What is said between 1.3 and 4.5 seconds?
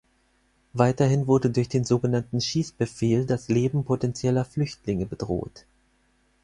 durch den sogenannten Schießbefehl das Leben potentieller